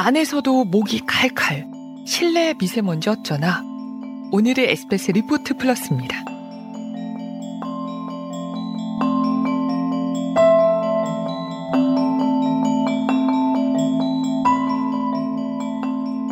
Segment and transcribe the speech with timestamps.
[0.00, 1.66] 안에서도 목이 칼칼.
[2.06, 3.64] 실내 미세먼지 어쩌나.
[4.30, 6.24] 오늘의 에스페스 리포트 플러스입니다.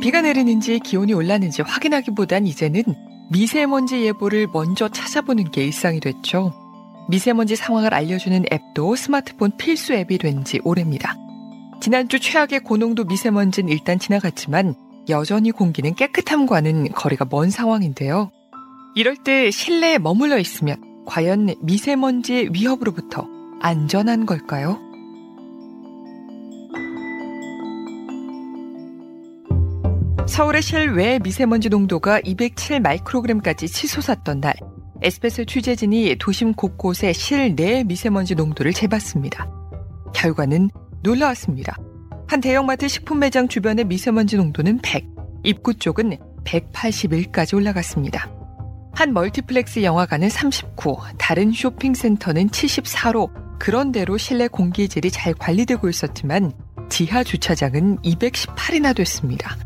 [0.00, 2.82] 비가 내리는지 기온이 올랐는지 확인하기보단 이제는
[3.30, 6.52] 미세먼지 예보를 먼저 찾아보는 게 일상이 됐죠.
[7.08, 11.14] 미세먼지 상황을 알려주는 앱도 스마트폰 필수 앱이 된 지 오래입니다.
[11.82, 14.76] 지난주 최악의 고농도 미세먼지는 일단 지나갔지만
[15.08, 18.30] 여전히 공기는 깨끗함과는 거리가 먼 상황인데요.
[18.94, 20.76] 이럴 때 실내에 머물러 있으면
[21.06, 23.26] 과연 미세먼지의 위협으로부터
[23.60, 24.78] 안전한 걸까요?
[30.28, 34.54] 서울의 실외 미세먼지 농도가 207 마이크로그램까지 치솟았던 날,
[35.02, 39.50] 에스페스 취재진이 도심 곳곳의 실내 미세먼지 농도를 재봤습니다.
[40.14, 40.70] 결과는
[41.02, 41.76] 놀라웠습니다.
[42.28, 45.06] 한 대형마트 식품 매장 주변의 미세먼지 농도는 100,
[45.44, 48.30] 입구 쪽은 181까지 올라갔습니다.
[48.94, 56.52] 한 멀티플렉스 영화관은 39, 다른 쇼핑센터는 74로 그런대로 실내 공기질이 잘 관리되고 있었지만
[56.88, 59.56] 지하 주차장은 218이나 됐습니다.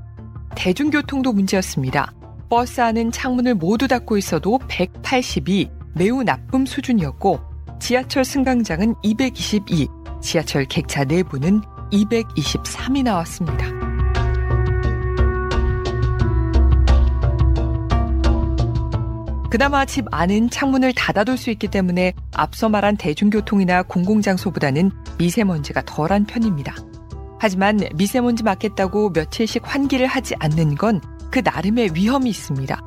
[0.55, 2.12] 대중교통도 문제였습니다.
[2.48, 7.41] 버스 안은 창문을 모두 닫고 있어도 182 매우 나쁨 수준이었고
[7.80, 9.89] 지하철 승강장은 222,
[10.27, 13.66] 지하철 객차 내부는 223이 나왔습니다.
[19.50, 26.74] 그나마 집 안은 창문을 닫아둘 수 있기 때문에 앞서 말한 대중교통이나 공공장소보다는 미세먼지가 덜한 편입니다.
[27.38, 31.00] 하지만 미세먼지 맞겠다고 며칠씩 환기를 하지 않는 건
[31.36, 32.80] 그 나름의 위험이 있습니다.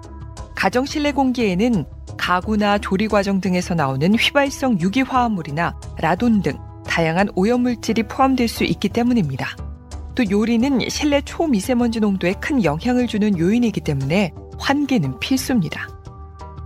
[0.55, 1.85] 가정 실내 공기에는
[2.17, 6.57] 가구나 조리 과정 등에서 나오는 휘발성 유기화합물이나 라돈 등
[6.99, 9.55] 다양한 오염물질이 포함될 수 있기 때문입니다.
[10.15, 15.87] 또 요리는 실내 초미세먼지 농도에 큰 영향을 주는 요인이기 때문에 환기는 필수입니다.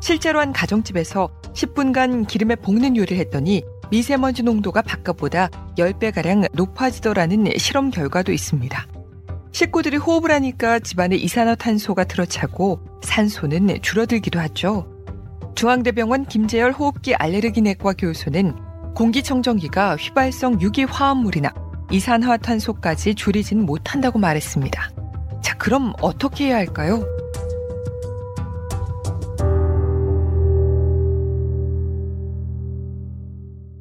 [0.02, 3.62] 실제로 한 가정집에서 10분간 기름에 볶는 요리를 했더니
[3.92, 8.88] 미세먼지 농도가 바깥보다 10배가량 높아지더라는 실험 결과도 있습니다.
[9.52, 14.88] 식구들이 호흡을 하니까 집안에 이산화탄소가 들어차고 산소는 줄어들기도 하죠.
[15.54, 21.54] 중앙대병원 김재열 호흡기 알레르기 내과 교수는 공기청정기가 휘발성 유기화합물이나
[21.92, 24.90] 이산화탄소까지 줄이진 못한다고 말했습니다.
[25.42, 27.04] 자, 그럼 어떻게 해야 할까요?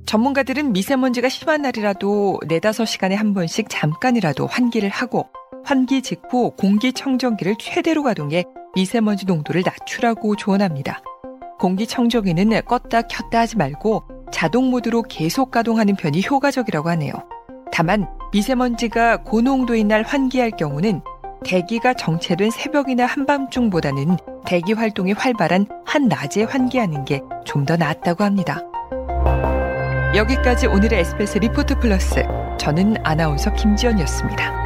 [0.06, 5.29] 전문가들은 미세먼지가 심한 날이라도 네다섯 시간에 한 번씩 잠깐이라도 환기를 하고
[5.65, 8.44] 환기 직후 공기청정기를 최대로 가동해
[8.75, 11.00] 미세먼지 농도를 낮추라고 조언합니다.
[11.59, 17.12] 공기청정기는 껐다 켰다 하지 말고 자동 모드로 계속 가동하는 편이 효과적이라고 하네요.
[17.72, 21.00] 다만 미세먼지가 고농도인 날 환기할 경우는
[21.44, 28.60] 대기가 정체된 새벽이나 한밤중보다는 대기 활동이 활발한 한낮에 환기하는 게 좀 더 낫다고 합니다.
[30.15, 32.22] 여기까지 오늘의 에스페스 리포트 플러스.
[32.59, 34.62] 저는 아나운서 김지연이었습니다.